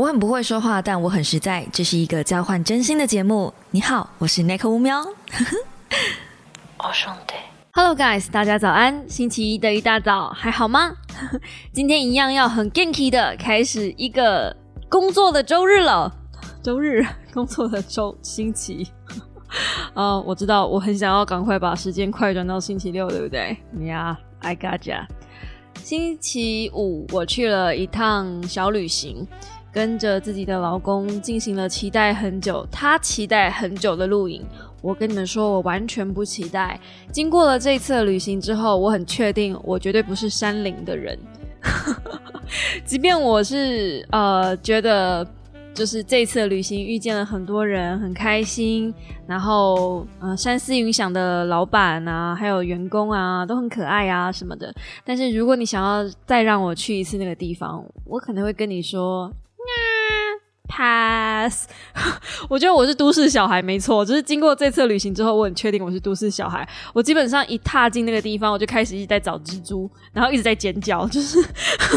[0.00, 1.66] 我很不会说话，但我很实在。
[1.70, 3.52] 这是一个交换真心的节目。
[3.70, 5.04] 你好，我是 Nick 乌喵。
[6.78, 7.34] 我兄弟
[7.74, 9.06] ，Hello guys，大家早安！
[9.06, 10.92] 星期一的一大早还好吗？
[11.74, 14.56] 今天一样要很 ganky 的开始一个
[14.88, 16.10] 工作的周日了。
[16.62, 17.04] 周日
[17.34, 18.88] 工作的周星期，
[19.92, 25.04] 哦，我知道，我很想要赶快把时间快转到星期六，对不对？Yeah，I got ya。
[25.74, 29.28] 星期五我去了一趟小旅行。
[29.72, 34.44] 跟着自己的老公进行了期待很久，他期待很久的露营。
[34.82, 36.80] 我跟你们说，我完全不期待。
[37.12, 41.18] 经过了这次旅行之后，我很确定，我绝对不是山林的人。
[42.84, 45.24] 即便我是呃觉得，
[45.74, 48.92] 就是这次旅行遇见了很多人，很开心。
[49.26, 54.74] 然后呃，山思云想的老板啊，还有员工啊，都很可爱啊什么的。
[55.04, 59.30] 但是如果你想要再让我去一次那个地方，我可能会跟你说。
[60.70, 61.66] Pass，
[62.48, 64.04] 我觉得我是都市小孩，没错。
[64.04, 66.66] 就是经过这次旅行之后，我很确定我是都市小孩。
[66.94, 71.38] 我基本上一踏进那个地方，我就开始一直在找蜘蛛，然后一直在尖叫，就是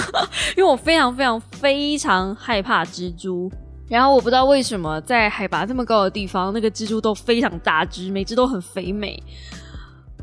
[0.57, 3.51] 因为我非常非常非常害怕蜘蛛。
[3.89, 9.21] 然后我不知道为什么在海拔这么高的地方，那个蜘蛛都非常大只，每只都很肥美。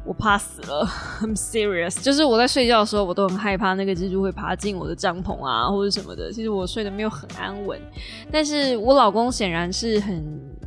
[0.04, 0.86] 我怕死了，
[1.20, 2.02] I'm serious。
[2.02, 6.32] 就是我在睡觉的时候，我都很害怕那个蜘蛛会爬进我的帐篷啊，或者什么的。
[6.32, 7.80] 其实我睡得没有很安稳，
[8.30, 10.24] 但是我老公显然是很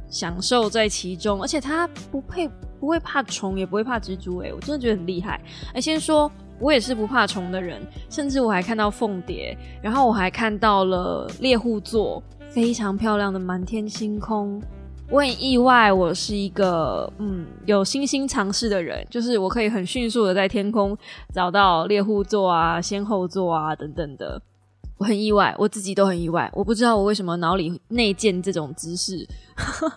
[0.07, 2.47] 享受在其中，而且他不配
[2.79, 4.37] 不会怕虫，也不会怕蜘蛛。
[4.37, 5.41] 哎，我真的觉得很厉害。
[5.73, 14.61] 哎，先说我也是不怕虫的人，甚至我还看到凤蝶，然后我还看到了猎户座，非常漂亮的满天星空。
[15.13, 20.97] 我很意外，我是一个嗯有新兴尝试的人，就是我可以很迅速的在天空
[21.31, 24.41] 找到猎户座啊、仙后座啊等等的。
[24.97, 29.23] 我很意外，我自己都很意外，我不知道我为什么脑里内建这种知识。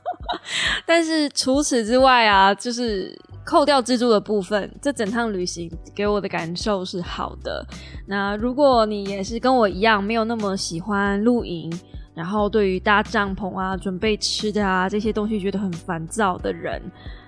[0.85, 7.67] 但是除此之外啊，就是扣掉蜘蛛的部分，这整趟旅行给我的感受是好的。
[8.07, 11.73] 那如果你也是跟我一样没有那么喜欢露营，
[12.17, 16.81] 然后，对于搭帐篷啊、准备吃的啊这些东西觉得很烦躁的人，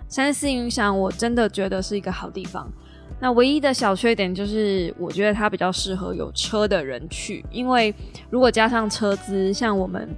[0.08, 2.66] 三思影响我真的觉得是一个好地方。
[3.20, 7.94] 那唯一的小缺点就是，我觉得它比较适合有车的人去，因为
[8.30, 10.08] 如果加上车资，像我们，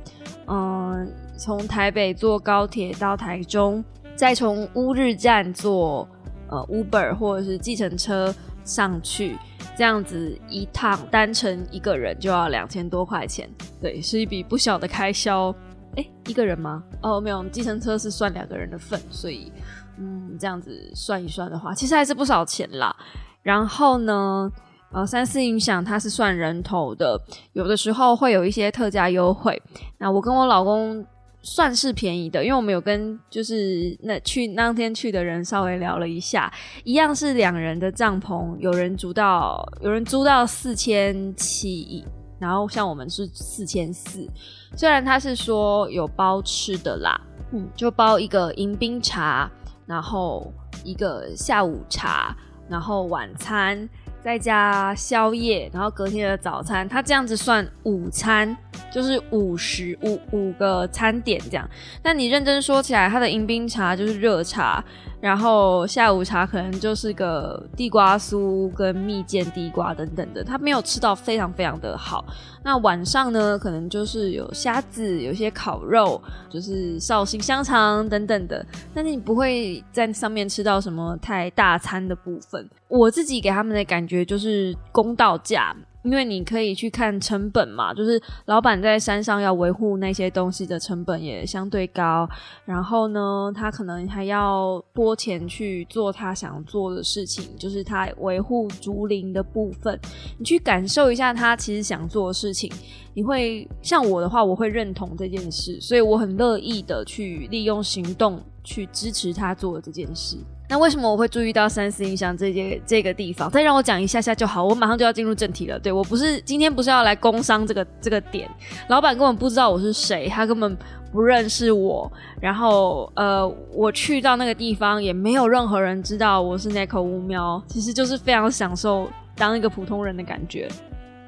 [0.47, 6.09] 嗯，从台北坐高铁到台中，再从乌日站坐
[6.48, 8.32] 呃 Uber 或者是计程车
[8.62, 9.36] 上去。
[9.80, 13.48] 这样子一趟单程一个人就要两千多块钱，
[13.80, 15.48] 对，是一笔不小的开销。
[15.96, 16.84] 哎，一个人吗？
[17.02, 19.50] 哦，没有，计程车是算两个人的份，所以，
[19.96, 22.94] 嗯，这样子算一算的话，其实还是不少钱啦。
[23.42, 24.52] 然后呢，
[24.92, 27.18] 呃，三四音响它是算人头的，
[27.54, 29.62] 有的时候会有一些特价优惠。
[29.97, 31.02] 那我跟我老公。
[31.43, 36.53] 算是便宜的，因为我们有跟就是那去当天去的人稍微聊了一下，
[36.84, 42.05] 一样是两人的帐篷，有人租到有人租到四千七，
[42.39, 44.28] 然后像我们是四千四，
[44.77, 47.21] 虽然他是说有包吃的啦，
[47.53, 49.51] 嗯，就包一个迎宾茶，
[49.87, 50.53] 然后
[50.84, 52.37] 一个下午茶，
[52.69, 53.89] 然后晚餐。
[54.22, 58.56] 再加宵夜，然后隔天的早餐，他这样子算午餐，
[58.92, 61.69] 就是五十五五个餐点这样。
[62.03, 64.84] 那你认真说起来，他的迎宾茶就是热茶。
[65.20, 72.25] 然后下午茶可能就是个地瓜酥跟蜜饯地瓜等等的，他没有吃到非常非常的好。
[72.62, 78.64] 那晚上呢，可能就是有虾子，有些烤肉，就是绍兴香肠等等的。
[78.94, 82.69] 但是你不会在上面吃到什么太大餐的部分。
[82.88, 85.76] 我自己给他们的感觉就是公道价。
[86.03, 92.28] 因为你可以去看成本嘛，就是老板在山上要维护那些东西的成本也相对高，
[92.65, 99.99] 然后呢，他可能还要拨钱去做他想做的事情，就是他维护竹林的部分。
[100.39, 102.72] 你去感受一下他其实想做的事情，
[103.12, 110.39] 你会像我的话，我会认同这件事，所以我很乐意的去利用行动去支持他做的这件事。
[110.71, 113.51] 那为什么我会注意到三思音响这些这个地方？
[113.51, 115.77] 再让我讲一下下就好，我马上就要进入正题了。
[115.77, 118.49] 对我不是今天不是要来工商这个这个点，
[118.87, 120.78] 老板根本不知道我是谁，他根本
[121.11, 122.11] 不认识我。
[122.41, 123.45] 然后呃，
[123.75, 130.69] 我去到那个地方也没有任何人知道我是那口乌喵，其实就是非常享受当一个普通人的感觉，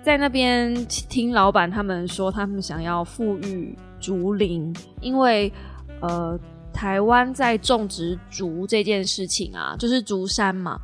[0.04, 5.52] 在那边听老板他们说他们想要富裕竹林，因为
[6.00, 6.38] 呃。
[6.82, 10.76] 台湾在种植竹这件事情啊，就是竹山嘛。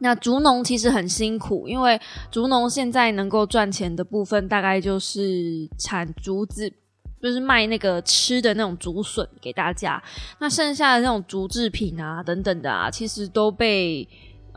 [0.00, 1.98] 那竹农其实很辛苦，因为
[2.30, 6.70] 竹农现在能够赚钱的部分，大概就是产竹子，
[7.22, 10.02] 就是卖那个吃的那种竹笋给大家。
[10.40, 14.06] 那剩下的那种竹制品啊等等的啊，其实都被。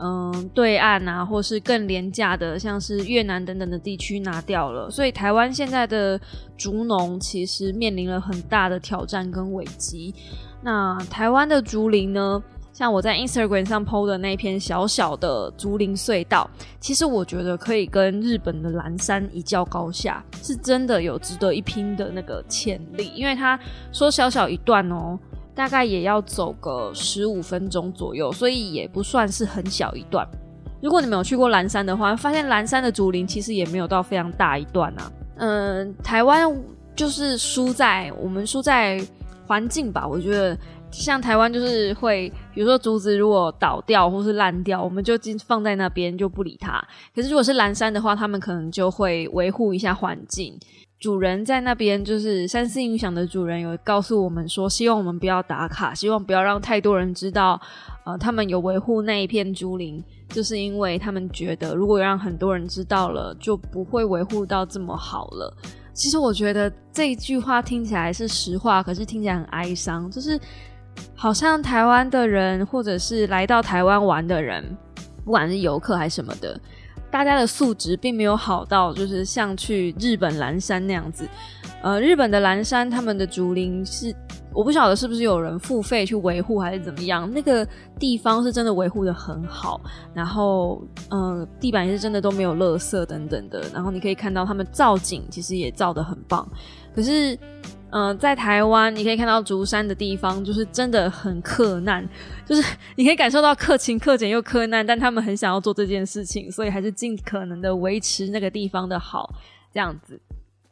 [0.02, 6.18] 嗯，对岸啊，或是更廉价的，像是越南等等的地区拿掉了，所以台湾现在的
[6.56, 10.14] 竹农其实面临了很大的挑战跟危机。
[10.62, 12.42] 那台湾的竹林呢？
[12.72, 16.48] 像我在 Instagram 上 PO 的那篇小小的竹林隧道，
[16.80, 23.58] 其实我觉得可以跟日本的蓝山一较高下，是真的有值得一拼的那个潜力，因为他
[23.92, 25.18] 说小小一段哦。
[25.52, 30.26] 大概也要走个十五分钟左右，所以也不算是很小一段。
[30.80, 35.12] 如果你们有去过蓝山的话，发现蓝山的竹林其实也没有到非常大一段啊。
[35.36, 36.50] 嗯，台湾
[36.96, 39.04] 就是输在我们输在
[39.50, 40.06] 环境吧。
[40.06, 40.56] 我觉得
[40.92, 45.14] 像台湾就是会，比如说竹子如果倒掉或是烂掉，我们就
[45.44, 46.80] 放在那边就不理它。
[47.12, 50.56] 可是如果是蓝山的话，他们可能就会维护一下环境。
[51.00, 57.60] 主人在那边，就是三思影响的主人有告诉我们说，希望我们不要打卡，希望不要让太多人知道，
[58.04, 65.56] 呃，他们有维护那一片竹林，就是因为他们觉得，如果让很多人知道了，就不会维护到这么好了。
[65.92, 70.38] 其实我觉得这一句话听起来是实话，可是听起来很哀伤，就是
[71.14, 74.76] 好像台湾的人，或者是来到台湾玩的人，
[75.24, 76.58] 不管是游客还是什么的。
[77.10, 81.28] 大家的素质并没有好到，就是像去日本蓝山那样子。
[81.82, 84.14] 呃，日本的蓝山，他们的竹林是，
[84.52, 87.30] 我不晓得是不是有人付费去维护，还是怎么样。
[87.32, 87.66] 那个
[87.98, 89.80] 地方是真的维护的很好，
[90.14, 93.62] 然后，嗯，地板也是真的都没有垃圾等等的。
[93.72, 96.46] 然后你可以看到他们造景，其实也造的很棒。
[96.94, 97.38] 可是。
[97.92, 102.08] 嗯，在台湾你可以看到竹山的地方，就是真的很克难，
[102.46, 109.34] 就是你可以感受到克勤、克俭又克难，但他们很想要做这件事情，所以还是尽可能的维持那个地方的好
[109.72, 110.20] 这样子。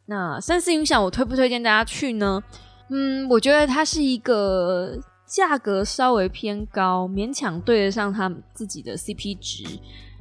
[0.05, 2.41] 那三四影响，我推不推荐大家去呢？
[2.89, 9.63] 嗯，我觉得它是一个价格稍微偏高，勉强对得上他自己的 CP 值，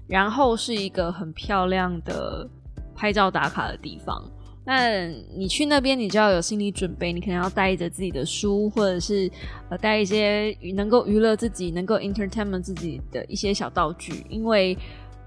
[0.06, 2.46] 然后是一个很漂亮的
[2.94, 4.22] 拍照打卡的地方。
[4.66, 9.30] 那你去那边，你就要有心理准备，你可能要带着自己的书，或者是
[9.70, 14.26] 呃带一些能够娱乐自己、能够 entertainment 自己的一些小道具。
[14.28, 14.76] 因为，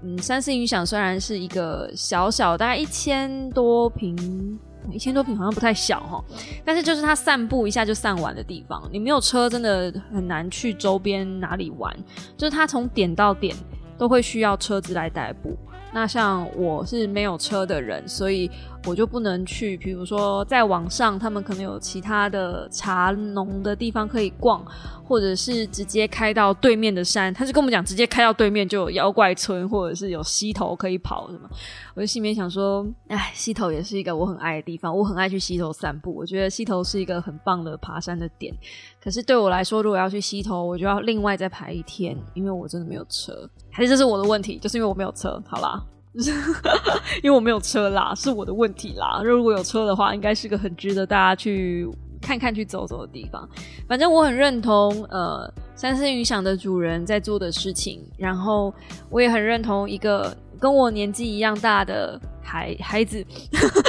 [0.02, 4.58] 嗯，三星云想虽然是一个小小大概一千多平，
[4.90, 6.24] 一千多平好像不太小哈，
[6.64, 11.96] 但是就是它散步一下就散完的地方，你没有车真的很难去周边哪里玩，
[12.36, 13.54] 就是它从点到点
[13.96, 15.56] 都会需要车子来代步。
[15.92, 18.50] 那像我是没有车的人，所以。
[18.84, 24.60] 我就不能去，比如说在网上，他们可能有其他的茶农的地方可以逛，
[25.04, 27.32] 或者是直接开到对面的山。
[27.32, 31.48] 他是跟我们讲，直接开到对面就有妖怪村，或者是有溪头可以跑，什么。
[31.94, 36.12] 我就心里面想说，哎，溪头也是一个我很爱的地方，我很爱去溪头散步。
[36.12, 38.52] 我觉得溪头是一个很棒的爬山的点。
[39.00, 43.48] 可是对我来说，如果要去溪头，我就要另外再排一天，因为我真的没有车。
[43.72, 45.42] 还是这是我的问题，就是因为我没有车。
[45.48, 45.82] 好啦。
[47.22, 49.22] 因为我没有车啦，是我的问题啦。
[49.24, 51.88] 如果有车的话，应该是个很值得大家去
[52.20, 53.48] 看看、去走走的地方。
[53.88, 57.98] 反正我很认同，呃，三星云想的主人在做的事情。
[58.18, 58.74] 然后
[59.08, 63.24] 我也很认同一个跟我年纪一样大的孩孩子，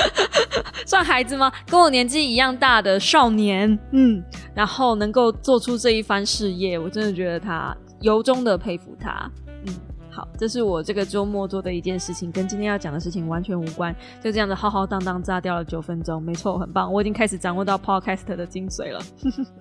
[0.88, 1.52] 算孩子吗？
[1.68, 4.24] 跟我年纪一样大的少年，嗯，
[4.56, 9.30] 然后能够做出这一番事业，我真的觉得他由衷的佩服他，
[9.68, 9.74] 嗯。
[10.16, 13.92] 好，这是我这个周末做的一件事情，跟今天要讲的事情完全无关。
[14.24, 16.94] 就这样子浩浩荡荡炸掉了九分钟，没错，很棒。
[16.94, 19.02] 我已经开始掌握到 podcast 的精髓了，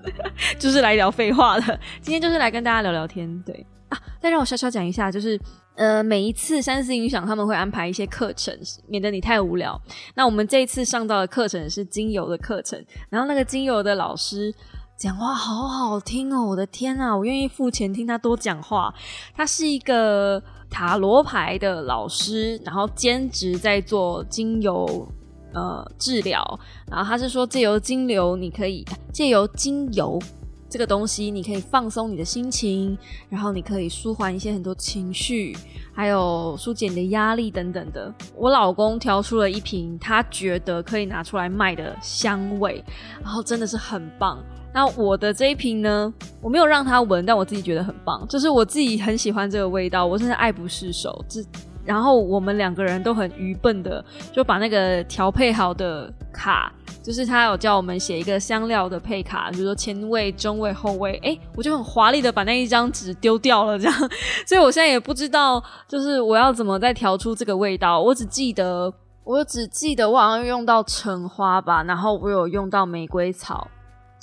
[0.61, 1.81] 就是来聊废话的。
[2.03, 3.99] 今天就是来跟大家聊聊天，对啊。
[4.21, 5.41] 再让我悄悄讲一下，就是
[5.75, 8.55] 呃，每一次三思影响他们会安排一些课程，
[8.87, 9.81] 免得你太无聊。
[10.15, 12.79] 那我们这一次上到的课程是精油的课程，
[13.09, 14.55] 然后那个精油的老师。
[14.97, 16.47] 讲话好好听哦！
[16.47, 18.95] 我的天啊，我愿意付钱听他多讲话。
[19.35, 25.09] 他是一个塔罗牌的老师，然后兼职在做精油
[25.53, 26.61] 呃治疗。
[26.89, 30.23] 然后他是说，借由精油，你可以借由精油
[30.71, 32.97] 这个东西，你可以放松你的心情，
[33.29, 35.57] 然后你可以舒缓一些很多情绪，
[35.93, 38.15] 还有疏解你的压力等等的。
[38.37, 42.85] 我老公调出了一瓶他觉得可以拿出来卖的香味，
[43.21, 44.39] 然后真的是很棒。
[44.75, 51.25] 那我的这一瓶呢，我没有让他闻，但我自己觉得很棒，就是我自己很喜欢这个味道，我真的爱不释手。
[51.29, 51.45] 这，
[51.85, 63.95] 然后我们两个人都很愚笨的，就把那个调配好的卡，就是他有叫我们写一个香料的配卡，比如说前味、中味、后味，哎，我就很华丽的把那一张纸丢掉了，这样，
[64.47, 68.93] 所以我现在也不知道，就是我要怎么再调出这个味道，我只记得。
[69.25, 73.69] 我只记得我好像用到橙花吧，然后我有用到玫瑰草，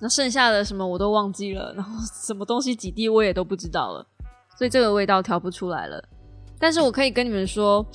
[0.02, 1.92] 那剩下的什么我都忘记了，然后
[2.22, 4.06] 什么东西几滴我也都不知道了，
[4.58, 6.04] 所以这个味道调不出来了。
[6.58, 7.86] 但是我可以跟你们说，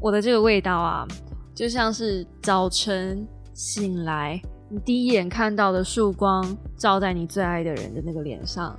[0.00, 1.06] 我的这个味道啊，
[1.54, 6.44] 就像是早晨醒来，你第一眼看到的曙光
[6.76, 8.76] 照在你最爱的人的那个脸上，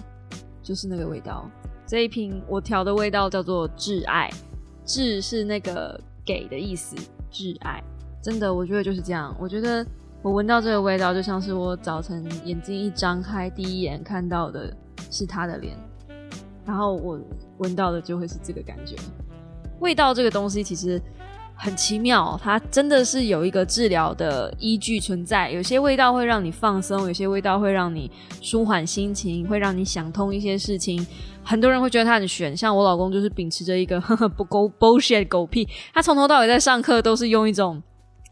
[0.62, 1.50] 就是那个味道。
[1.88, 4.30] 这一瓶我调的味道叫做挚爱，
[4.86, 6.96] 挚是那个给的意思。
[7.32, 7.84] 挚爱，
[8.24, 9.36] 真的，我觉得就是这样。
[9.40, 9.86] 我觉得
[10.26, 14.76] 我闻到这个味道，就像是我早晨眼睛一张开，第一眼看到的
[15.12, 15.78] 是他的脸，
[16.66, 17.20] 然后我
[17.60, 18.96] 闻到的就会是这个感觉。
[19.82, 21.00] 味道这个东西其实
[21.54, 25.52] 很奇妙，它真的是有一个治疗的依据存在。
[25.52, 28.10] 有些味道会让你放松，有些味道会让你
[28.42, 31.06] 舒缓心情，会让你想通一些事情。
[31.44, 34.02] 很多人会觉得他很玄，像我老公就是秉持着一个
[34.36, 37.80] 不狗 bullshit 狗屁，他从头到尾在上课都是用一种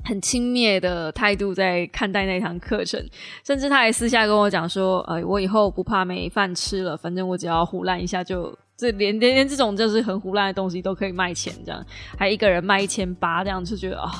[0.03, 3.03] 很轻蔑的态度在看待那堂课程，
[3.43, 11.85] 甚至他还私下跟我讲说，呃，我以后不怕没饭吃了，反正我只要胡乱一下就，这连连连这种就是很胡乱的东西都可以卖钱，这样
[12.17, 14.11] 还一个人卖一千八，这样就觉得啊，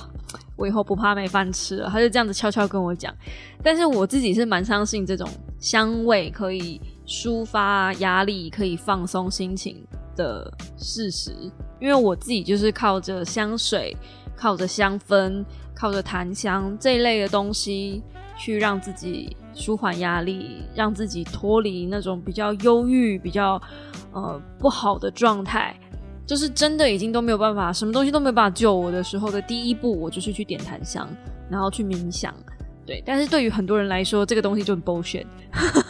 [0.56, 3.14] 我以后不怕没饭吃了，他就这样子悄悄跟我讲，
[3.62, 5.28] 但是我自己是蛮相信这种
[5.60, 6.80] 香味可以。
[7.06, 9.86] 抒发压力可以放松心情
[10.16, 11.36] 的事实，
[11.78, 13.94] 因为我自己就是靠着香水、
[14.38, 15.44] 靠着香氛、
[15.84, 18.02] 靠着檀香这一类的东西，
[18.38, 23.62] 去让自己舒缓压力，让自己脱离那种比较忧郁、比较
[24.14, 25.76] 呃不好的状态。
[26.26, 31.06] 就是真的已经都没有办法，什么东西都没有办法救我的时候的第一步，我就是去点檀香，
[31.50, 32.34] 然后去冥想。
[32.86, 35.26] 对，但是对于很多人来说，这个东西就很 bullshit。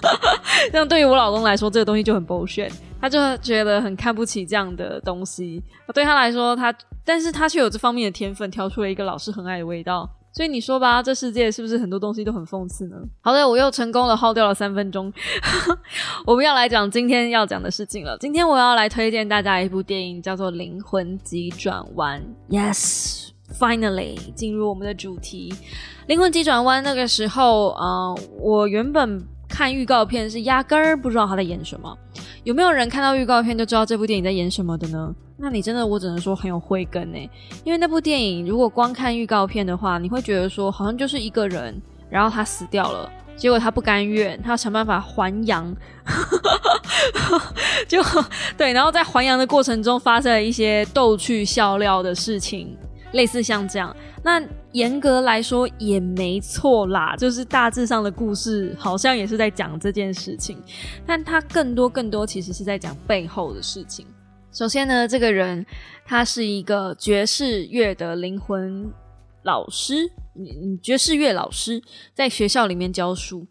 [0.73, 2.71] 像对于我老公来说，这个东西就很 bullshit，
[3.03, 5.61] 他就觉得很看不起这样的东西。
[5.93, 10.09] 对他来说，他，但是他却有这方面的天分，挑出了一个老师很爱的味道。
[10.31, 12.95] 所以你说吧，这世界是不是很多东西都很讽刺呢？
[13.19, 15.11] 好的，我又成功的耗掉了三分钟。
[16.25, 18.17] 我们要来讲今天要讲的事情了。
[18.19, 22.23] 今天我要来推荐大家一部电影，叫做《灵魂急转弯》。
[22.55, 25.53] Yes，finally 进入我们的主题。
[26.07, 29.21] 灵魂急转弯那个时候，呃，我原本
[29.53, 31.95] 看预告片是压根儿不知道他在演什么。
[32.43, 35.13] 有没有人看到预告片就知道这部电影在演什么的呢？
[35.37, 37.29] 那你真的，我只能说很有慧根呢。
[37.63, 41.79] 因为那部电影如果光看预告片的话，你会觉得说好像就是一个人，
[42.09, 43.07] 然后他死掉了，
[43.37, 45.71] 结果他不甘愿，他要想办法还阳，
[47.87, 48.01] 就
[48.57, 52.75] 对，然后在还阳的过程中发生了一些逗趣笑料的事情。
[53.13, 54.41] 类似像这样，那
[54.73, 60.61] 严格来说也没错啦，就是大致上的故事好像也是在讲这件事情，
[61.05, 64.05] 但他更多更多其实是在讲背后的事情。
[64.51, 65.65] 首先呢，这个人
[66.05, 68.91] 他是一个爵士乐的灵魂
[69.43, 70.11] 老师，
[70.81, 71.81] 爵士乐老师
[72.13, 73.47] 在学校里面教书。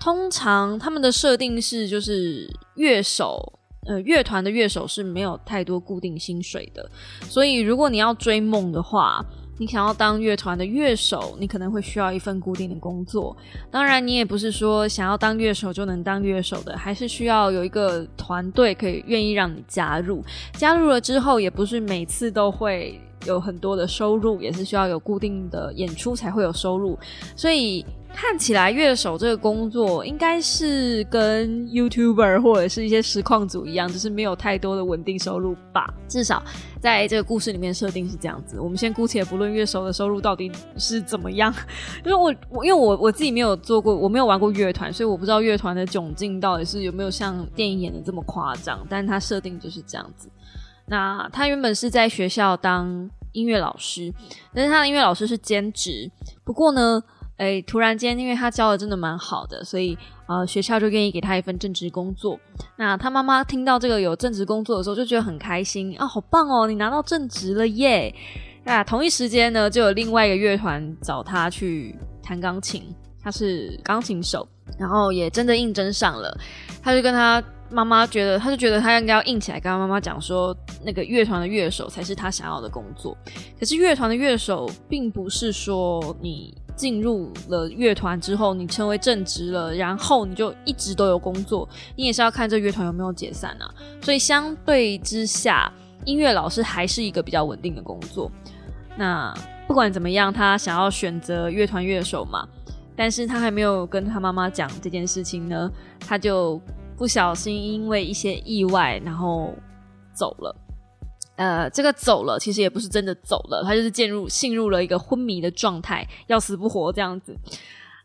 [0.00, 3.57] 通常他们的设定是就是乐手。
[3.88, 6.90] 呃，乐团的乐手是没有太多固定薪水的，
[7.22, 9.24] 所以如果你要追梦的话，
[9.58, 13.34] 你想要当乐团的乐手，你可能会需要一份固定的工作。
[13.70, 20.22] 当然，你也不是说想要当乐手就能当乐手的，还是需要有一个团队可以愿意让你加入。
[20.52, 26.98] 加入了之后，也不是每次都会有很多的收入，也是需要有固定的演出才会有收入。
[27.36, 27.84] 所以。
[28.10, 35.92] 看起来乐手这个工作应该是跟 YouTuber 或者是一些实况组一样，就是没有太多的稳定收入吧。
[36.08, 36.42] 至少
[36.80, 38.58] 在这个故事里面设定是这样子。
[38.58, 41.54] 我们先姑且不论乐手的收入到底是怎么样，
[42.02, 48.84] 因为我我因为我我自己没有做过，我没有玩过乐团，所以我不知道乐团的窘境到底是有没有像电影演的这么夸张。
[48.88, 50.28] 但是它设定就是这样子。
[50.88, 54.12] 那他原本是在学校当音乐老师，
[54.54, 56.10] 但是他的音乐老师是兼职。
[56.44, 57.02] 不过呢。
[57.38, 62.36] 哎，突然间，因为他教的真的蛮好的，所以呃，学校就愿意给他一份正职工作。
[62.76, 68.12] 那他妈妈听到这个有正职工作的时候，就觉得很开心啊，好棒哦，你拿到正职了耶！
[68.64, 72.92] 那同一时间呢，就有另外一个乐团找他去弹钢琴，
[73.22, 74.44] 他是钢琴手，
[74.76, 76.36] 然后也真的应征上了。
[76.82, 83.16] 他就跟他妈妈觉得，他就觉得他应该要硬起来，跟他妈妈讲说，那个乐团的乐手才是他想要的工作。
[83.58, 86.54] 可是乐团的乐手并不是说你。
[86.78, 91.68] 进入了乐团之后，你成为正职了，然后你就一直都有工作。
[91.96, 93.68] 你也是要看这乐团有没有解散啊。
[94.00, 95.72] 所以相对之下，
[96.04, 98.30] 音乐老师还是一个比较稳定的工作。
[98.96, 99.34] 那
[99.66, 102.46] 不管怎么样，他想要选择乐团乐手嘛，
[102.94, 105.68] 但是他还没有跟他妈妈讲这件事情呢，
[106.06, 106.62] 他就
[106.98, 109.54] 不小心因为一些意外，然后
[110.12, 110.54] 走了。
[111.36, 117.32] 呃，这个走了，其实也不是真的走了，他就是进入陷入了一个昏迷的状态，要死不活这样子。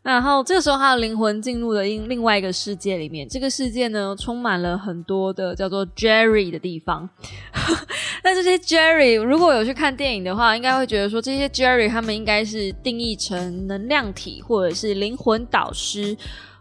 [0.04, 3.26] 然后这个时候，他的灵魂进入了另另外一个世界里面。
[3.26, 7.08] 这个世界呢，充满了很多的叫做 Jerry 的地方。
[8.22, 16.14] 那这些 Jerry 如果有去看电影的话，应该会觉得说，这些 Jerry 他们应该是定义成能量体，或者是灵魂导师，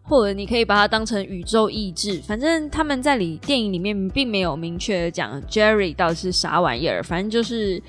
[0.03, 2.21] 或者你可以把它当成宇宙意志。
[2.21, 7.81] 反正他们在里电影里面并没有明确的讲 Jerry 到底是啥玩意儿，反正就是。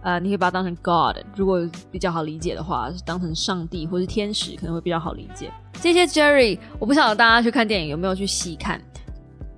[0.00, 5.50] 呃，你可以把它当成 God，如果比较好理解的话，当成上帝或是天使可能会比较好理解。
[5.82, 8.80] 这些 Jerry，我不晓得大家去看电影有没有去细看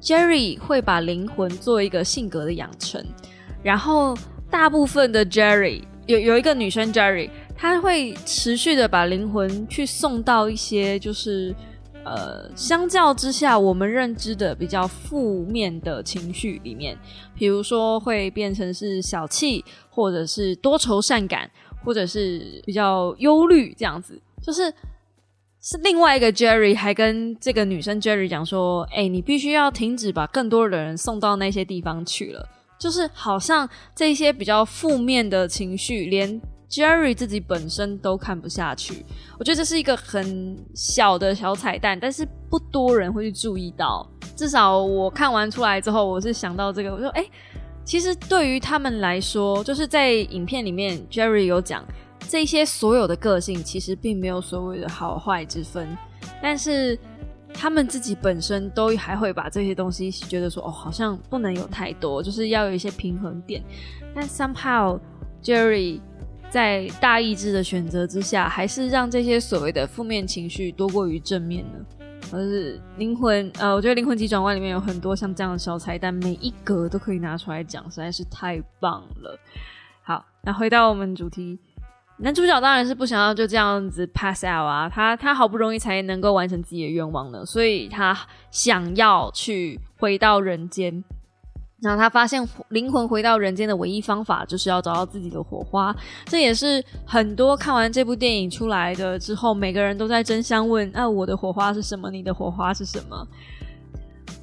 [0.01, 3.05] ，Jerry 会把灵魂做一个性格的养成，
[3.63, 4.17] 然后
[4.51, 11.55] 大部分的 Jerry 有有一个女生 Jerry，她会持续的把灵魂去送到一些就是。
[12.11, 16.99] 呃，相较之下，我们认知的比较负面的情绪里面，
[17.37, 21.49] 比如说会变成是小气，或者是多愁善感，
[21.85, 24.75] 或者是比较忧虑这样子，就是
[25.61, 32.45] 是另外一个 Jerry 还跟这个女生 Jerry 讲说：“哎，你必须要停止把更多的人送到那些地方去了。”
[32.77, 36.41] 就是好像这些比较负面的情绪，连。
[36.71, 39.05] Jerry 自己本身都看不下去，
[39.39, 44.09] 我觉得这是一个很小的小彩蛋，但是不多人会去注意到。
[44.37, 47.27] 至少我看完出来之后，我是想到这个，我说：哎，
[47.85, 51.85] 其实对于他们来说，就是在影片里面，Jerry 有讲
[52.29, 55.99] 这些所有的个性其实并没有所谓的好坏之分，
[56.41, 56.97] 但是
[57.53, 63.61] 他们自己本身都还会把这些东西觉得说：哦，好像不能有太多，就是要有一些平衡点。
[64.15, 64.97] 但 somehow
[65.43, 66.01] Jerry。
[66.51, 71.79] 在大意志的选择之下，还是让这些所谓的负面情绪多过于正面呢？
[72.33, 79.39] 而是灵魂，呃，我觉得《灵魂急转弯》里面有很多像这样的小彩蛋，每一格都可以拿出来讲，实在是太棒了。
[80.03, 81.59] 好，那回到我们主题，
[82.19, 88.17] 男主角当然是不想要就这样子 pass out 啊，他他好不容易才能够完成自己的愿望呢，所以他
[88.51, 91.03] 想要去回到人间。
[91.83, 102.11] 然后他发现灵魂回到人间的唯一方法就是要找到自己的火花，这也是很多看完这部电影出来的之后，每个人都在争相问：啊，我的火花是什么？
[102.11, 103.27] 你的火花是什么？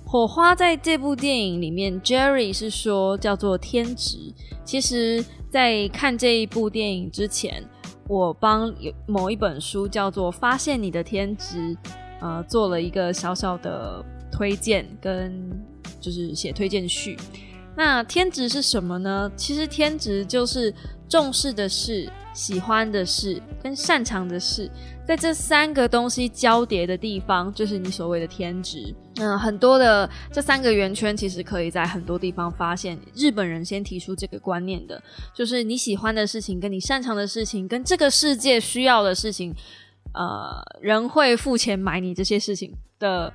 [0.03, 4.17] 火花在这部电影里面，Jerry 是说叫做天职。
[4.65, 7.63] 其实，在看这一部电影之前，
[8.07, 8.73] 我帮
[9.05, 11.75] 某一本书叫做《发现你的天职》，
[12.19, 15.76] 呃，做了一个小小的推荐跟。
[15.99, 17.17] 就是写推荐序。
[17.75, 19.31] 那天职是什么呢？
[19.35, 20.73] 其实天职就是
[21.07, 24.67] 重视的事、喜欢的事跟擅长的事，
[25.07, 28.95] 在这三个东西交叠的地方，就是你所谓的天职。
[29.19, 32.97] 嗯，很多的这三个圆圈，其实可以在很多地方发现。
[33.13, 34.99] 日本人先提出这个观念的，
[35.31, 39.53] 就是你喜欢的事情、跟你擅长的事情、跟这个世界需要的事情，
[40.15, 43.31] 呃，人会付钱买你这些事情的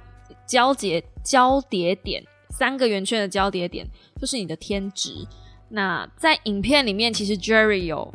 [0.48, 2.25] 交结交叠点。
[2.53, 3.85] 三个圆圈的交叠点
[4.21, 5.27] 就是你的天职。
[5.69, 8.12] 那在影片里面，其实 Jerry 有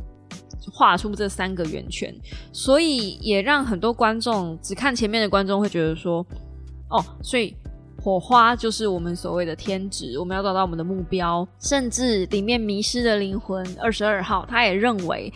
[0.71, 2.15] 画出这三个圆圈，
[2.53, 6.23] 所以也让很多观众只看前面的观众会觉得说
[6.91, 7.55] ：“哦，所以
[7.99, 15.33] 火花就是我们所谓的天职，我们要找到我们的目标。”甚至里面迷失的灵魂二十二号，他也认为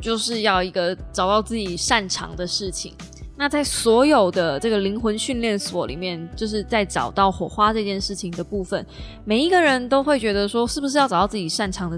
[0.00, 2.94] 就是要一个找到自己擅长的事情。
[3.40, 8.84] 那在所有的这个灵魂训练所里面，就是在找到火花这件事情的部分，
[9.24, 11.96] 每一个人都会觉得说，是不是要找到自己擅长的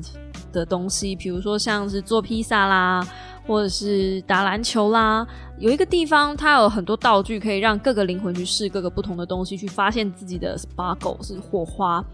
[0.53, 1.17] 的东西？
[1.17, 3.03] 比如说像是做披萨啦，
[3.47, 5.27] 或者是打篮球啦，
[5.59, 12.05] 有一个地方它有很多道具，可以让各个灵魂去试各个不同的东西，去发现自己的 sparkle 是火花。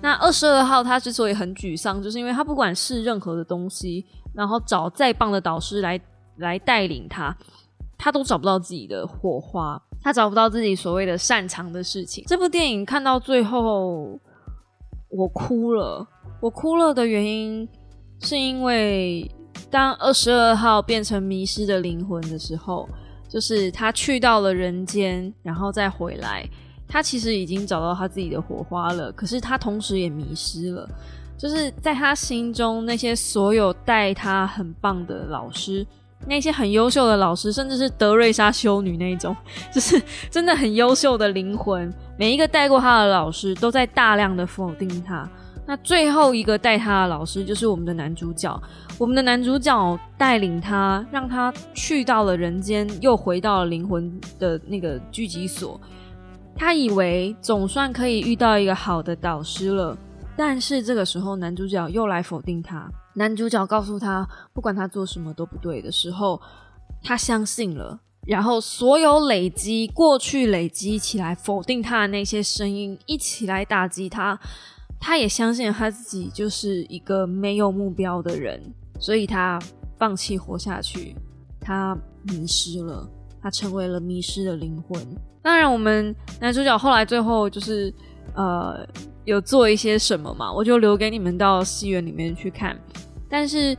[0.00, 6.00] 那二十二号他之所以很沮丧，就是因为他不管试任何的东西，然后找再棒的导师来
[6.38, 7.36] 来带领他。
[8.04, 12.22] 他都找不到自己的火花，他找不到自己所谓的擅长的事情。
[12.26, 14.20] 这部电影看到最后，
[15.08, 16.06] 我哭了。
[16.38, 17.66] 我哭了的原因，
[18.20, 19.26] 是因为
[19.70, 22.86] 当二十二号变成迷失的灵魂的时候，
[23.26, 26.46] 就是他去到了人间，然后再回来，
[26.86, 29.10] 他其实已经找到他自己的火花了。
[29.12, 30.86] 可是他同时也迷失了，
[31.38, 35.86] 就是在他心中那些所有带他很棒的老师。
[36.26, 39.36] 那些很优秀的老师，甚至是德瑞莎修女那种，
[39.72, 41.92] 就是真的很优秀的灵魂。
[42.16, 45.28] 每一个带过他的老师，都在大量的否定他。
[45.66, 48.62] 那最后一个带他的老师，就是我们的男主角。
[48.98, 55.80] 我们的男主角带领他，让他去到了人间，又回到了灵魂的那个聚集所。
[56.54, 59.96] 他以为总算可以遇到一个好的导师了，
[60.36, 62.88] 但是这个时候，男主角又来否定他。
[63.14, 66.40] 男主角告诉他，不管他做什么都不对的时候，
[67.02, 67.98] 他相信了。
[68.26, 74.38] 然后，所有累积过去累积起来否定他的那些声音，一起来打击他。
[74.98, 78.58] 他也相信他自己就是一个没有目标的人，
[78.98, 79.60] 所以他
[79.98, 81.14] 放弃活下去。
[81.60, 83.06] 他迷失了，
[83.42, 84.98] 他成为了迷失的灵魂。
[85.42, 87.92] 当然，我们男主角后来最后就是
[88.34, 88.86] 呃
[89.24, 92.78] 有做一些什么嘛，我就留给你们到戏院里面去看。
[93.28, 93.76] 但是。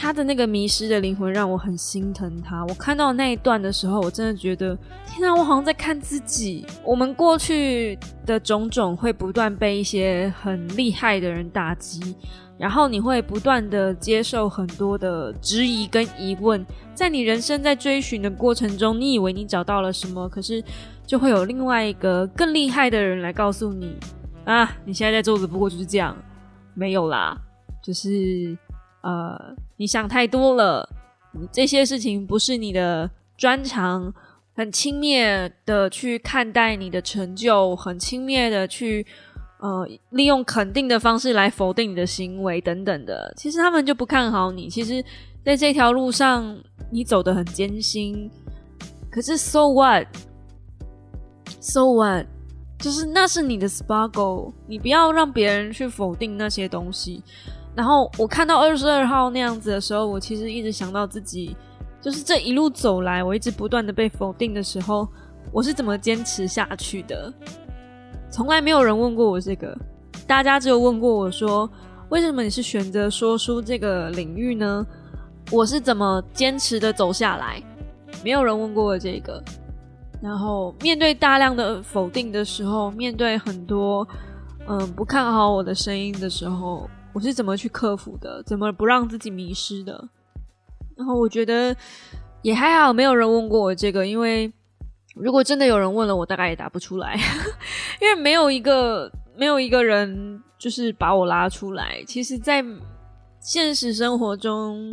[0.00, 2.64] 他的那个迷失的灵魂让我很心疼他。
[2.66, 6.64] 我看到那一段的时候，我真的觉得，天啊，我好像在看自己。
[6.84, 12.14] 我们过去的种种会不断被一些很厉害的人打击，
[12.56, 16.64] 然后你会不断的接受很多的质疑跟疑问。
[16.94, 20.62] 在你人生在追寻的过程中，你以为你找到了什么，可是
[21.04, 23.96] 就会有另外一个更厉害的人来告诉你：
[24.48, 26.16] 啊，你现在在做的不过就是这样，
[26.74, 27.36] 没有啦，
[27.82, 28.56] 就是。
[29.00, 30.86] 呃，你想太多了，
[31.52, 34.12] 这些事情不是你的专长，
[34.56, 39.06] 很轻蔑的去看待你的成就，很轻蔑的去
[39.60, 43.32] 呃利用肯定的方式来否定你的行为等等的。
[43.36, 44.68] 其实他们就不看好你。
[44.68, 45.02] 其实，
[45.44, 46.58] 在这条路上
[46.90, 48.28] 你走得很艰辛，
[49.08, 52.26] 可是 so what？so what？
[52.78, 57.22] 就是那是你的 sparkle，你不要让别人去否定那些东西。
[57.74, 61.56] 然后我看到二十二号那样子的时候，我其实一直想到自己，
[62.00, 65.08] 就是这一路走来，我一直不断的被否定的时候，
[65.52, 67.32] 我是怎么坚持下去的？
[68.30, 69.76] 从来没有人问过我这个，
[70.26, 71.68] 大家只有问过我说，
[72.10, 74.86] 为什么你是选择说书这个领域呢？
[75.50, 77.62] 我是怎么坚持的走下来？
[78.22, 79.42] 没有人问过我这个。
[80.22, 84.06] 然后面对大量的否定的时候，面对很多
[84.66, 86.88] 嗯不看好我的声音的时候。
[87.14, 88.40] 我是怎么去克服的？
[88.44, 90.08] 怎么不让自己迷失的？
[90.96, 91.74] 然后我觉得
[92.42, 94.52] 也还好，没有人问过我这个，因为
[95.16, 97.18] 如果真的有人问了，我大概也答不出来，
[98.00, 102.04] 因为没有一个没有一个人就是把我拉出来。
[102.06, 102.64] 其实，在
[103.40, 104.92] 现实生活中，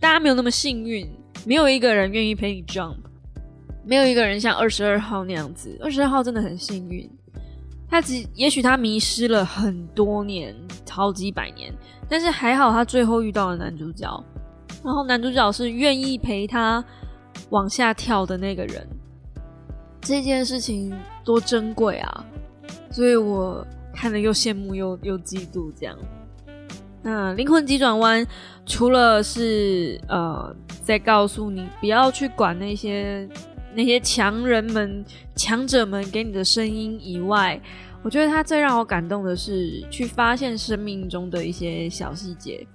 [0.00, 1.08] 大家没有那么幸运，
[1.46, 2.96] 没有一个人愿意陪你 jump，
[3.84, 5.76] 没有一个人像二十二号那样子。
[5.82, 7.10] 二十二号真的很幸运。
[7.88, 10.56] 他只也许他迷失了很多年，
[10.88, 11.70] 好几百年，
[12.08, 14.24] 但是还好他最后遇到了男主角，
[14.82, 16.82] 然后男主角是愿意陪他
[17.50, 18.86] 往下跳的那个人，
[20.00, 20.90] 这件事情
[21.22, 22.24] 多珍贵啊！
[22.90, 25.94] 所以我看了又羡慕又又嫉妒这样。
[27.02, 28.26] 那灵魂急转弯
[28.64, 33.28] 除了是呃在告诉你不要去管那些。
[33.74, 35.04] 那些强人们、
[35.34, 37.60] 强者们给你的声音以外，
[38.02, 42.66] 我觉得他最让我感动的是去发现生命中的一些小细节。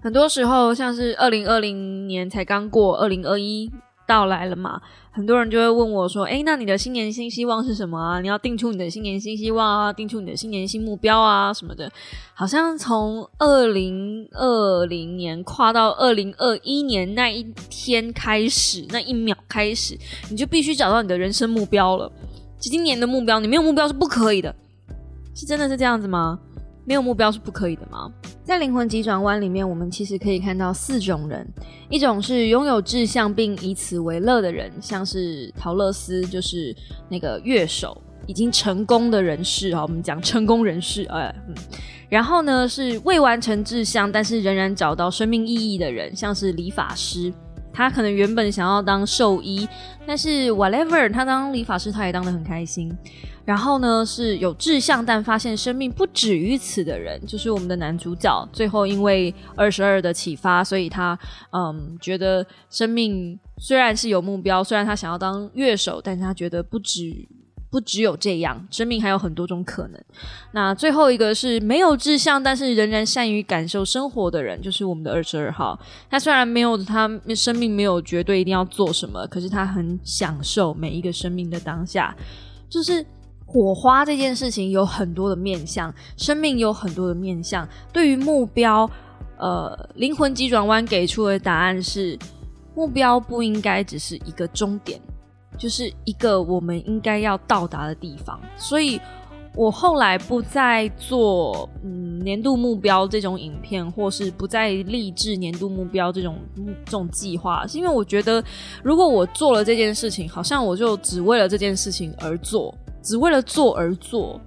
[0.00, 3.70] 很多时候，像是二零二零年才刚过，二零二一。
[4.08, 4.80] 到来了嘛？
[5.12, 8.20] 很多人就会问我说：“哎，那你的新年新希望是什么啊？
[8.22, 11.92] 你要定出你的新年新希望啊，定出你的新年新目标啊什么的。”
[12.32, 19.98] 好像从二零二零年跨到二零二一年那一天开始，那一秒开始，
[20.30, 22.10] 你就必须找到你的人生目标了。
[22.58, 24.54] 今年的目标，你没有目标是不可以的。
[25.34, 26.40] 是真的是这样子吗？
[26.88, 28.10] 没有目标是不可以的吗？
[28.42, 31.46] 在灵魂急转弯里面，我们其实可以看到四种人：
[31.90, 36.74] 一种是拥有志向并以此为乐的人，像是陶乐斯，就是
[37.10, 39.82] 那个乐手，已经成功的人士啊。
[39.82, 41.54] 我们讲成功人士，哎，嗯。
[42.08, 47.30] 然后呢，是未完成志向但是仍然找到生命意义的人，像是理发师，
[47.70, 49.68] 他可能原本想要当兽医，
[50.06, 52.90] 但是 whatever，他当理发师他也当得很开心。
[53.48, 58.46] 然后呢，是有志向但发现生命不止于此的人，就是我们的男主角。
[58.52, 61.18] 最后因为二十二的启发，所以他
[61.52, 67.26] 嗯觉得生命虽然是有目标，虽然他想要当乐手，但是他觉得不止
[67.70, 69.98] 不只有这样，生命还有很多种可能。
[70.52, 75.80] 那最后一个是没有志向，但是仍然善于感受生活的人，就是我们的二十二号。
[76.10, 82.14] 他虽然没有他生命没有绝对一定要做什么，可是他很享受每一个生命的当下，
[82.68, 83.02] 就是。
[83.50, 87.66] 火花这件事情有很多的面向，生命有很多的面向。
[87.90, 88.88] 对于目标，
[89.38, 92.18] 呃，灵魂急转弯给出的答案是：
[92.74, 95.00] 目标不应该只是一个终点，
[95.56, 98.38] 就是一个我们应该要到达的地方。
[98.58, 99.00] 所以
[99.54, 106.36] 我后来不再做嗯年度目标这种影片，或是不再励志年度目标这种
[106.84, 108.44] 这种计划，是因为我觉得，
[108.82, 112.74] 如果我做了这件事情，好像我就只为了这件事情而做。
[113.08, 114.38] 只为了做而做，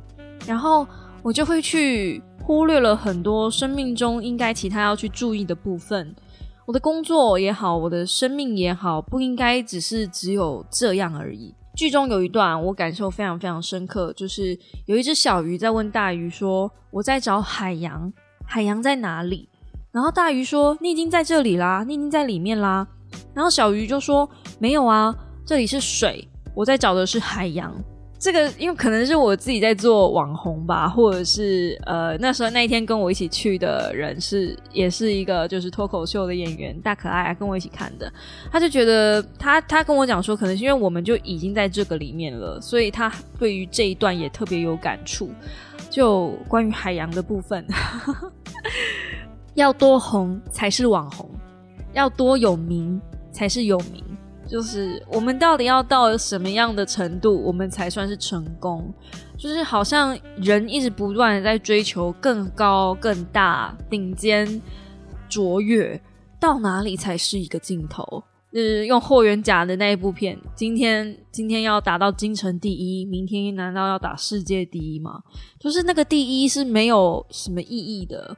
[0.46, 0.86] 然后
[1.24, 6.16] 我就会去忽略了很多生命中应该其他要去注意的部分。
[6.68, 11.56] 我的工作也好，我的生命也好，不应该只是只有这样而已。
[11.76, 18.14] 剧中有一段我感受非常非常深刻，就是有一只小鱼在问大鱼说：“我在找海洋，
[18.46, 19.50] 海洋在哪里？”
[19.92, 22.88] 然后大鱼说：“你已经在这里啦，你已经在里面啦。”
[23.34, 24.30] 然后小鱼就说
[24.62, 25.16] ：“没有啊，
[25.48, 27.74] 这里是水，我在找的是海洋。”
[28.22, 38.14] 这个因为可能是我自己在做网红吧，或者是呃那时候那一天跟我一起去的人是也是一个就是脱口秀的演员大可爱跟我一起看的，
[38.52, 45.32] 他就觉得他他跟我讲说，可能是因为我们就已经在这个里面了，所以他对于这一段也特别有感触。
[45.90, 47.66] 就关于海洋的部分，
[49.56, 51.28] 要多红才是网红，
[51.94, 54.04] 要多有名才是有名。
[54.52, 58.94] 就是我们到底要到什么样的程度，我们才算是成功？
[59.38, 64.62] 就是好像人一直不断的在追求更高、更大、顶尖、
[65.30, 66.00] 卓越，
[66.38, 68.22] 到哪里才是一个尽头？
[68.52, 75.22] 就是用霍元甲的那一部片，今天今天要打到京城第一，明天难道要打世界第一吗？
[75.58, 78.36] 就是那个第一是没有什么意义的。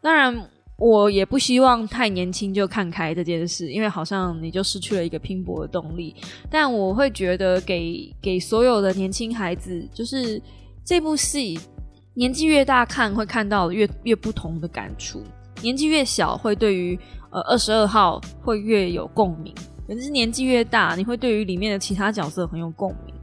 [0.00, 0.48] 当然。
[0.80, 6.16] 我也不希望太年轻就看开这件事，因为好像你就失去了一个拼搏的动力。
[6.50, 10.40] 但我会觉得，给给所有的年轻孩子，就是
[10.82, 11.60] 这部戏
[12.14, 15.20] 年纪越大看，会看到越越不同的感触；
[15.60, 16.98] 年纪越小，会对于
[17.30, 19.54] 呃二十二号会越有共鸣。
[19.86, 23.14] 可是年纪越大，你会对于里面的其他角色很有共鸣。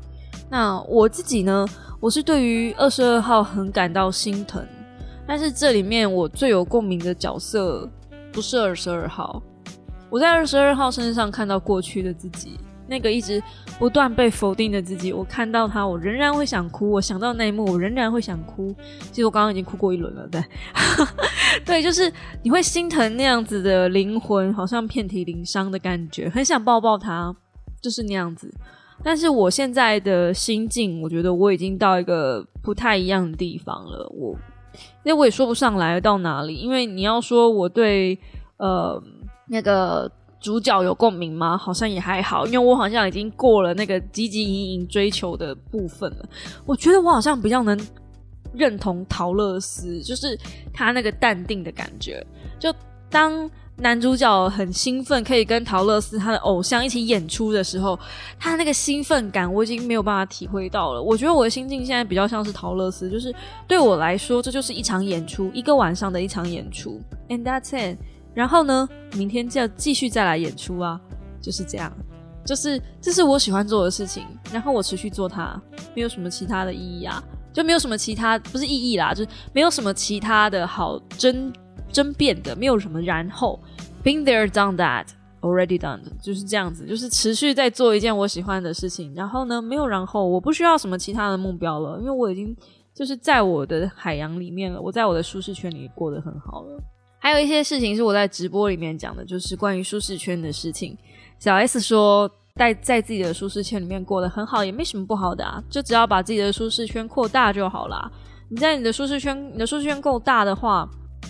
[0.47, 1.65] 那我自己呢，
[1.99, 4.63] 我是对于二十二号很感到心疼。
[5.27, 7.87] 但是这里面我最有共鸣的角色
[8.31, 9.43] 不是二十二号，
[10.09, 13.43] 我在二十二号身上看到过去的自己，那个一直
[13.77, 15.11] 不断被否定的自己。
[15.11, 16.89] 我看到他，我仍然会想哭。
[16.89, 18.73] 我想到那一幕，我仍然会想哭。
[19.11, 20.41] 其实我刚刚已经哭过一轮了，对，
[21.65, 22.11] 对，就是
[22.41, 27.35] 你会心疼那样子的灵魂，好像遍体鳞伤的感觉，很想抱抱他，
[27.81, 28.49] 就是那样子。
[29.03, 34.33] 但是我现在的心境，我觉得我已经到一个不太一样的地方了，我。
[35.03, 38.17] 因为我也说不上来到哪里，因为你要说我对
[38.57, 39.01] 呃
[39.47, 41.57] 那个主角有共鸣吗？
[41.57, 46.29] 好像也还好，因为我好像已经过了那个汲汲营营追求的部分了。
[46.65, 47.79] 我觉得我好像比较能
[48.53, 50.37] 认同陶乐斯，就是
[50.73, 52.25] 他那个淡定的感觉，
[52.59, 52.73] 就
[53.09, 53.49] 当。
[53.79, 57.97] 男主角很兴奋，可以跟陶乐斯他的偶像一起演出的时候，
[58.39, 61.01] 他那个兴奋感我已经没有办法体会到了。
[61.01, 63.33] 我觉得我的心境现在比较像是陶乐斯，就是
[63.67, 67.99] 对我来说，这就是一场演出，一个晚上的一场演出，and that's it。
[68.33, 70.99] 然后呢，明天就要继续再来演出啊，
[71.39, 71.91] 就是这样，
[72.43, 75.59] 就是这是我喜欢做的事情，然后我持续做它，
[75.93, 81.53] 没有什么其他的意义啊，就没有什么其他不是意义啦，就是没有什么其他的好争。
[81.97, 83.59] 争辩的没有什么，然后
[84.03, 85.07] been there done that
[85.41, 89.11] already done 就是这样子，就是持续在做一件我喜欢的事情。
[89.15, 92.55] 然后呢，没有然后，我不需要什么其他的目标了，因为我已经
[92.93, 96.79] 就是在我的海洋里面了，我在我的舒适圈里过得很好了。
[97.17, 100.95] 还有一些事情是我在直播里面讲的，就是关于舒适圈的事情。
[101.39, 108.11] 小 S 说，在在自己的舒适圈里面过得很好，也没什么不好的啊，就只要把自己的舒适圈扩大就好啦。
[108.49, 110.87] 你在你的舒适圈，你的舒适圈够大的话。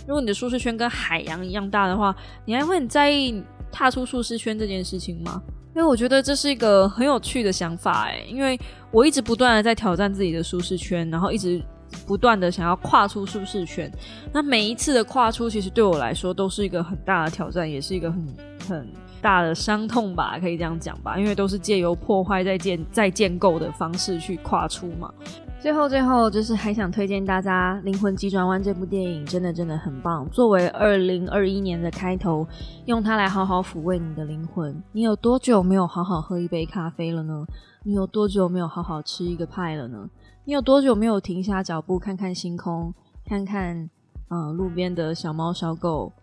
[0.08, 2.16] 如果你的舒适圈跟海洋一样大的话，
[2.46, 5.42] 你还会很在意踏出舒适圈这件事情吗？
[5.76, 8.58] 因为我觉得这是一个很有趣的想法诶，因为
[8.90, 11.62] 我一直不断的在挑战自己的舒适圈，然后一直
[12.08, 13.92] 不断的想要跨出舒适圈。
[14.34, 18.36] 那每一次的跨出，其实对我来说都是一个很大的挑战，也是一个很
[18.68, 18.88] 很
[19.22, 25.14] 大的伤痛吧，可以这样讲吧，因为都是借由破坏再建再建构的方式去跨出嘛。
[25.60, 30.30] 最后，最后就是还想推荐大家《灵魂急转弯》这部电影，真的真的很棒。
[30.30, 32.48] 作为二零二一年的开头，
[32.86, 34.82] 用它来好好抚慰你的灵魂。
[34.92, 37.46] 你有多久没有好好喝一杯咖啡了呢？
[37.84, 40.08] 你有多久没有好好吃一个派了呢？
[40.46, 42.94] 你有多久没有停下脚步看看星空，
[43.26, 43.90] 看看
[44.30, 46.14] 嗯路边的小猫小狗，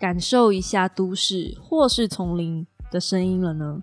[0.00, 3.82] 感受一下都市或是丛林的声音了呢？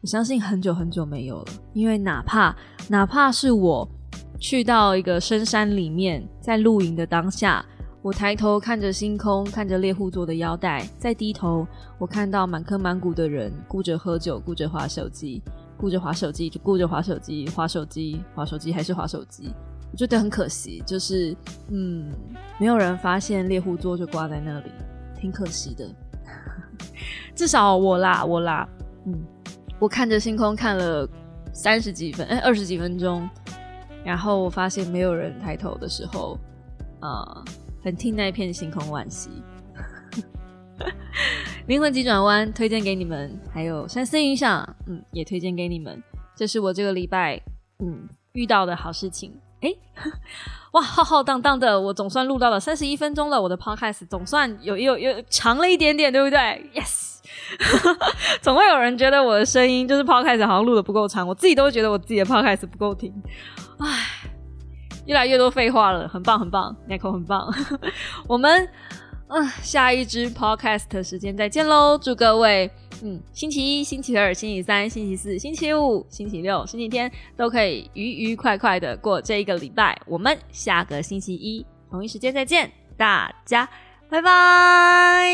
[0.00, 2.56] 我相信很久很久没有了，因为哪怕
[2.88, 3.88] 哪怕是我。
[4.42, 7.64] 去到一个深山里面，在露营的当下，
[8.02, 11.64] 我抬头看着星空，看着猎户座的腰带，再低头，
[11.96, 15.40] 我看到满坑满谷的人，顾着喝酒，顾着划手机，
[15.78, 19.48] 顾着划手机，就顾着划手机，划手机，划手机，还是划手机。
[19.92, 21.36] 我觉得很可惜，就是
[21.70, 22.12] 嗯，
[22.58, 24.72] 没有人发现猎户座就挂在那里，
[25.20, 25.88] 挺可惜的。
[27.32, 28.68] 至少我啦，我啦，
[29.06, 29.22] 嗯，
[29.78, 31.08] 我看着星空看了
[31.52, 33.30] 三十几分，哎，二十几分钟。
[34.04, 36.38] 然后我发现没有人抬头的时候，
[37.00, 37.42] 啊，
[37.82, 39.30] 很替那一片星空惋惜。
[41.68, 46.02] 灵魂急转弯推荐给你们，还有三思影响，嗯，也推荐给你们。
[46.34, 47.40] 这是我这个礼拜
[47.78, 49.32] 嗯遇到的好事情。
[49.60, 49.72] 哎，
[50.72, 53.40] 哇，浩浩荡荡的，我总算录到了三十一分钟了。
[53.40, 56.38] 我的 podcast 总算有有有长了一点点，对不对
[56.74, 57.20] ？Yes，
[58.42, 63.14] 总会有人觉得我的声音就是 podcast 好像录的不够长，我自己都觉得我自己的 podcast 不够听。
[63.78, 64.30] 唉，
[65.06, 67.52] 越来越多废话了，很棒很棒，Nico 很棒。
[68.28, 68.68] 我们
[69.28, 72.70] 嗯下一支 podcast 时间再见喽，祝各位。
[73.04, 80.00] 嗯，星期一、星期二、星期三、星期四、星期五、星期六、星期天都可以愉愉快快的过这一个礼拜。
[80.06, 83.68] 我们下个星期一同一时间再见，大家
[84.08, 85.32] 拜拜。